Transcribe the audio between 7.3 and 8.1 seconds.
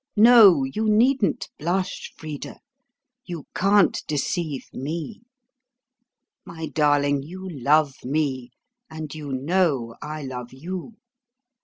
love